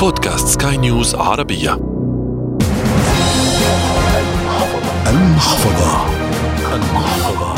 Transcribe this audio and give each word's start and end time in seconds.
بودكاست 0.00 0.48
سكاي 0.48 0.76
نيوز 0.76 1.14
عربية. 1.14 1.72
المحفظة. 5.06 6.04
المحفظة. 6.74 7.54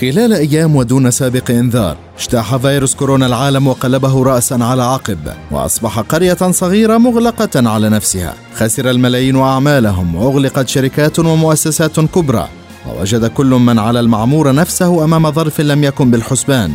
خلال 0.00 0.32
أيام 0.32 0.76
ودون 0.76 1.10
سابق 1.10 1.50
إنذار 1.50 1.96
اجتاح 2.18 2.56
فيروس 2.56 2.94
كورونا 2.94 3.26
العالم 3.26 3.66
وقلبه 3.66 4.22
رأسا 4.22 4.54
على 4.54 4.82
عقب 4.82 5.18
وأصبح 5.50 6.00
قرية 6.00 6.50
صغيرة 6.50 6.98
مغلقة 6.98 7.68
على 7.68 7.88
نفسها. 7.88 8.34
خسر 8.56 8.90
الملايين 8.90 9.36
أعمالهم 9.40 10.14
وأغلقت 10.14 10.68
شركات 10.68 11.18
ومؤسسات 11.18 12.00
كبرى 12.00 12.48
ووجد 12.88 13.26
كل 13.26 13.46
من 13.46 13.78
على 13.78 14.00
المعمور 14.00 14.54
نفسه 14.54 15.04
أمام 15.04 15.32
ظرف 15.32 15.60
لم 15.60 15.84
يكن 15.84 16.10
بالحسبان. 16.10 16.74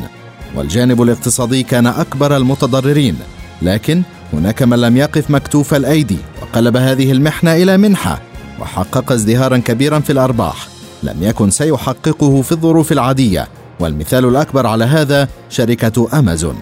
والجانب 0.56 1.02
الاقتصادي 1.02 1.64
كان 1.64 1.88
أكبر 1.88 2.38
المتضررين. 2.38 3.18
لكن 3.62 4.02
هناك 4.34 4.64
من 4.64 4.80
لم 4.80 4.98
يقف 4.98 5.32
مكتوف 5.32 5.74
الأيدي 5.74 6.18
وقلب 6.42 6.78
هذه 6.78 7.12
المحنة 7.12 7.54
إلى 7.56 7.78
منحة 7.78 8.22
وحقق 8.60 9.12
ازدهارا 9.12 9.58
كبيرا 9.58 10.00
في 10.00 10.12
الأرباح. 10.12 10.68
لم 11.04 11.24
يكن 11.24 11.50
سيحققه 11.50 12.42
في 12.42 12.52
الظروف 12.52 12.92
العادية 12.92 13.48
والمثال 13.80 14.26
الأكبر 14.26 14.68
على 14.68 14.86
هذا 14.86 15.28
شركة 15.50 16.20
أمازون. 16.20 16.56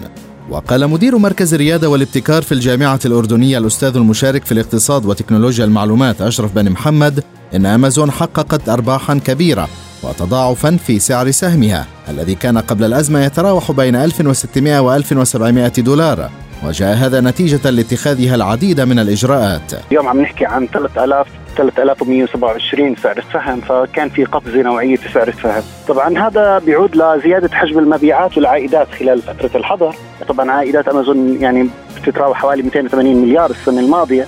وقال 0.50 0.88
مدير 0.88 1.18
مركز 1.18 1.54
الريادة 1.54 1.88
والابتكار 1.88 2.42
في 2.42 2.52
الجامعة 2.52 3.00
الأردنية 3.04 3.58
الأستاذ 3.58 3.96
المشارك 3.96 4.44
في 4.44 4.52
الاقتصاد 4.52 5.06
وتكنولوجيا 5.06 5.64
المعلومات 5.64 6.22
أشرف 6.22 6.54
بن 6.54 6.70
محمد 6.70 7.24
إن 7.54 7.66
أمازون 7.66 8.10
حققت 8.10 8.68
أرباحا 8.68 9.14
كبيرة 9.14 9.68
وتضاعفا 10.02 10.76
في 10.86 10.98
سعر 10.98 11.30
سهمها 11.30 11.86
الذي 12.08 12.34
كان 12.34 12.58
قبل 12.58 12.84
الأزمة 12.84 13.24
يتراوح 13.24 13.72
بين 13.72 13.96
1600 13.96 14.80
و 14.80 14.94
1700 14.94 15.68
دولار. 15.68 16.30
وجاء 16.64 16.94
هذا 16.96 17.20
نتيجة 17.20 17.70
لاتخاذها 17.70 18.34
العديد 18.34 18.80
من 18.80 18.98
الإجراءات. 18.98 19.72
اليوم 19.90 20.08
عم 20.08 20.20
نحكي 20.20 20.46
عن 20.46 20.66
3000 20.66 21.26
3127 21.56 22.96
سعر 22.96 23.18
السهم 23.18 23.60
فكان 23.60 24.08
في 24.08 24.24
قفزه 24.24 24.62
نوعية 24.62 24.96
في 24.96 25.12
سعر 25.12 25.28
السهم. 25.28 25.62
طبعا 25.88 26.18
هذا 26.18 26.58
بيعود 26.58 26.96
لزيادة 26.96 27.56
حجم 27.56 27.78
المبيعات 27.78 28.36
والعائدات 28.36 28.88
خلال 28.98 29.22
فترة 29.22 29.50
الحظر. 29.54 29.94
طبعا 30.28 30.50
عائدات 30.50 30.88
أمازون 30.88 31.42
يعني 31.42 31.70
بتتراوح 32.02 32.38
حوالي 32.38 32.62
280 32.62 33.16
مليار 33.16 33.50
السنة 33.50 33.80
الماضية. 33.80 34.26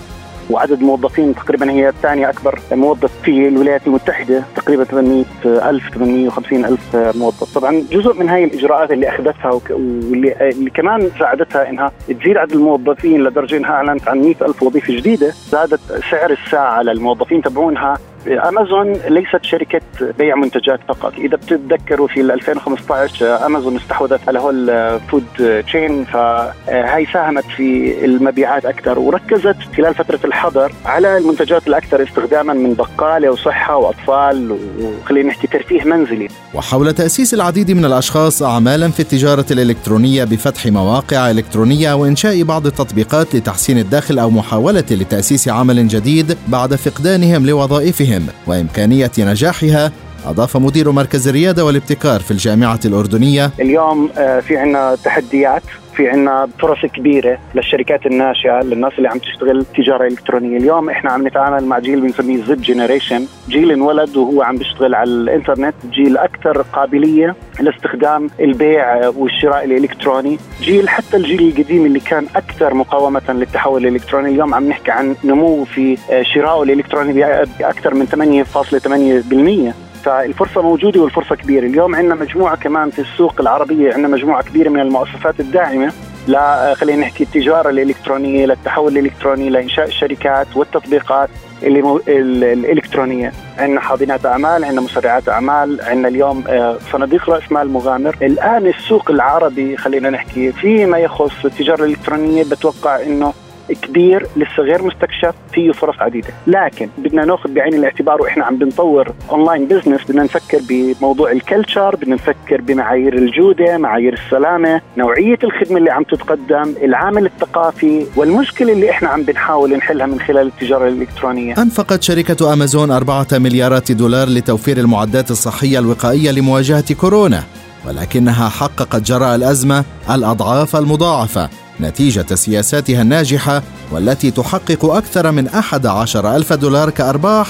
وعدد 0.50 0.72
الموظفين 0.80 1.34
تقريبا 1.34 1.70
هي 1.70 1.88
الثانية 1.88 2.30
أكبر 2.30 2.58
موظف 2.72 3.10
في 3.22 3.48
الولايات 3.48 3.86
المتحدة 3.86 4.42
تقريبا 4.56 4.84
800 4.84 5.24
ألف 5.70 5.94
850 5.94 6.64
ألف 6.64 6.96
موظف. 6.96 7.54
طبعا 7.58 7.82
جزء 7.92 8.14
من 8.14 8.28
هاي 8.28 8.44
الإجراءات 8.44 8.90
اللي 8.90 9.08
أخذتها 9.08 9.60
واللي 9.70 10.48
اللي 10.50 10.70
كمان 10.70 11.10
ساعدتها 11.18 11.70
إنها 11.70 11.92
تزيد 12.08 12.36
عدد 12.36 12.52
الموظفين 12.52 13.24
لدرجة 13.24 13.56
إنها 13.56 13.70
أعلنت 13.70 14.08
عن 14.08 14.18
100 14.20 14.34
ألف 14.42 14.62
وظيفة 14.62 14.96
جديدة 14.96 15.32
زادت 15.50 15.80
سعر 16.10 16.30
الساعة 16.30 16.82
للموظفين 16.82 17.42
تبعونها 17.42 17.98
امازون 18.28 18.92
ليست 18.92 19.42
شركة 19.42 19.80
بيع 20.18 20.36
منتجات 20.36 20.80
فقط. 20.88 21.12
إذا 21.18 21.36
بتتذكروا 21.36 22.08
في 22.08 22.20
2015 22.20 23.46
امازون 23.46 23.76
استحوذت 23.76 24.20
على 24.28 24.38
Whole 24.38 24.70
Foods 25.10 25.62
chain 25.66 26.04
فهي 26.04 27.06
ساهمت 27.12 27.44
في 27.56 27.94
المبيعات 28.04 28.64
أكثر 28.64 28.98
وركزت 28.98 29.56
خلال 29.76 29.94
فترة 29.94 30.20
الحظر 30.24 30.72
على 30.84 31.18
المنتجات 31.18 31.66
الأكثر 31.66 32.02
استخداما 32.02 32.52
من 32.52 32.74
بقالة 32.74 33.30
وصحة 33.30 33.76
وأطفال 33.76 34.56
وخلينا 34.80 35.28
نحكي 35.28 35.46
ترفيه 35.46 35.84
منزلي. 35.84 36.28
وحول 36.54 36.92
تأسيس 36.92 37.34
العديد 37.34 37.70
من 37.70 37.84
الأشخاص 37.84 38.42
اعمالا 38.42 38.88
في 38.88 39.00
التجارة 39.00 39.46
الإلكترونية 39.50 40.24
بفتح 40.24 40.66
مواقع 40.66 41.30
إلكترونية 41.30 41.94
وإنشاء 41.94 42.42
بعض 42.42 42.66
التطبيقات 42.66 43.34
لتحسين 43.34 43.78
الداخل 43.78 44.18
أو 44.18 44.30
محاولة 44.30 44.84
لتأسيس 44.90 45.48
عمل 45.48 45.88
جديد 45.88 46.36
بعد 46.48 46.74
فقدانهم 46.74 47.46
لوظائفهم. 47.46 48.11
بهم 48.18 48.26
وإمكانية 48.46 49.10
نجاحها 49.18 49.92
أضاف 50.26 50.56
مدير 50.56 50.92
مركز 50.92 51.28
الريادة 51.28 51.64
والابتكار 51.64 52.20
في 52.20 52.30
الجامعة 52.30 52.80
الأردنية. 52.84 53.50
اليوم 53.60 54.10
آه، 54.18 54.40
في 54.40 54.56
عنا 54.56 54.96
تحديات 55.04 55.62
في 55.96 56.08
عنا 56.08 56.48
فرص 56.58 56.86
كبيرة 56.86 57.38
للشركات 57.54 58.06
الناشئة 58.06 58.60
للناس 58.62 58.92
اللي 58.98 59.08
عم 59.08 59.18
تشتغل 59.18 59.64
تجارة 59.64 60.06
إلكترونية. 60.06 60.56
اليوم 60.56 60.90
إحنا 60.90 61.10
عم 61.12 61.26
نتعامل 61.26 61.64
مع 61.64 61.78
جيل 61.78 62.00
بنسميه 62.00 62.44
Z 62.44 62.60
generation 62.60 63.26
جيل 63.48 63.72
انولد 63.72 64.16
وهو 64.16 64.42
عم 64.42 64.56
بيشتغل 64.56 64.94
على 64.94 65.10
الإنترنت 65.10 65.74
جيل 65.90 66.16
أكثر 66.16 66.62
قابلية 66.62 67.36
لاستخدام 67.60 68.30
البيع 68.40 69.08
والشراء 69.08 69.64
الإلكتروني. 69.64 70.38
جيل 70.62 70.88
حتى 70.88 71.16
الجيل 71.16 71.48
القديم 71.48 71.86
اللي 71.86 72.00
كان 72.00 72.26
أكثر 72.36 72.74
مقاومة 72.74 73.22
للتحول 73.28 73.86
الإلكتروني. 73.86 74.28
اليوم 74.28 74.54
عم 74.54 74.68
نحكي 74.68 74.90
عن 74.90 75.16
نمو 75.24 75.64
في 75.64 75.96
شرائه 76.34 76.62
الإلكتروني 76.62 77.12
بأكثر 77.58 77.94
من 77.94 78.06
8.8% 78.06 79.91
فالفرصة 80.04 80.62
موجودة 80.62 81.00
والفرصة 81.00 81.36
كبيرة. 81.36 81.66
اليوم 81.66 81.94
عندنا 81.94 82.14
مجموعة 82.14 82.56
كمان 82.56 82.90
في 82.90 82.98
السوق 82.98 83.40
العربية 83.40 83.92
عندنا 83.94 84.08
مجموعة 84.08 84.42
كبيرة 84.42 84.68
من 84.68 84.80
المؤسسات 84.80 85.40
الداعمة 85.40 85.92
لا 86.26 86.74
خلينا 86.74 87.00
نحكي 87.00 87.24
التجارة 87.24 87.70
الإلكترونية 87.70 88.46
للتحول 88.46 88.98
الإلكتروني 88.98 89.50
لإنشاء 89.50 89.86
الشركات 89.86 90.56
والتطبيقات 90.56 91.28
اللي 91.62 91.82
مو... 91.82 92.00
الإلكترونية. 92.08 93.32
عندنا 93.58 93.80
حاضنات 93.80 94.26
أعمال 94.26 94.64
عندنا 94.64 94.80
مسرعات 94.80 95.28
أعمال 95.28 95.80
عندنا 95.80 96.08
اليوم 96.08 96.44
آه، 96.48 96.78
صناديق 96.92 97.30
رأس 97.30 97.52
مال 97.52 97.68
مغامر. 97.70 98.16
الآن 98.22 98.66
السوق 98.66 99.10
العربي 99.10 99.76
خلينا 99.76 100.10
نحكي 100.10 100.52
فيما 100.52 100.98
يخص 100.98 101.44
التجارة 101.44 101.84
الإلكترونية 101.84 102.44
بتوقع 102.44 103.02
إنه 103.02 103.32
كبير 103.74 104.26
لسه 104.36 104.62
غير 104.62 104.82
مستكشف 104.82 105.34
فيه 105.52 105.72
فرص 105.72 105.96
عديدة. 106.00 106.28
لكن 106.46 106.88
بدنا 106.98 107.24
ناخذ 107.24 107.54
بعين 107.54 107.74
الاعتبار 107.74 108.22
وإحنا 108.22 108.44
عم 108.44 108.56
بنطور 108.56 109.12
online 109.30 109.66
business 109.66 110.00
بدنا 110.08 110.22
نفكر 110.22 110.60
بموضوع 110.68 111.32
ال 111.32 111.40
culture 111.40 111.96
بدنا 111.96 112.14
نفكر 112.14 112.60
بمعايير 112.60 113.14
الجودة 113.14 113.78
معايير 113.78 114.12
السلامة 114.12 114.80
نوعية 114.96 115.38
الخدمة 115.44 115.78
اللي 115.78 115.90
عم 115.90 116.02
تتقدم 116.02 116.74
العامل 116.82 117.26
الثقافي 117.26 118.06
والمشكلة 118.16 118.72
اللي 118.72 118.90
إحنا 118.90 119.08
عم 119.08 119.22
بنحاول 119.22 119.76
نحلها 119.76 120.06
من 120.06 120.20
خلال 120.20 120.46
التجارة 120.46 120.88
الإلكترونية. 120.88 121.54
أنفقت 121.58 122.02
شركة 122.02 122.52
أمازون 122.52 122.90
أربعة 122.90 123.26
مليارات 123.32 123.92
دولار 123.92 124.28
لتوفير 124.28 124.76
المعدات 124.78 125.30
الصحية 125.30 125.78
الوقائية 125.78 126.30
لمواجهة 126.30 126.94
كورونا 126.94 127.42
ولكنها 127.88 128.48
حققت 128.48 129.02
جراء 129.02 129.34
الأزمة 129.34 129.84
الأضعاف 130.10 130.76
المضاعفة. 130.76 131.61
نتيجة 131.80 132.34
سياساتها 132.34 133.02
الناجحة 133.02 133.62
والتي 133.90 134.30
تحقق 134.30 134.84
أكثر 134.84 135.30
من 135.30 135.48
أحد 135.48 135.86
عشر 135.86 136.36
ألف 136.36 136.52
دولار 136.52 136.90
كأرباح 136.90 137.46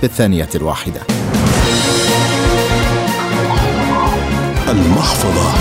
في 0.00 0.04
الثانية 0.06 0.48
الواحدة. 0.54 1.00
المحفظة. 4.68 5.54